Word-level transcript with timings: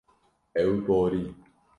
Ew 0.63 0.73
borî. 0.85 1.25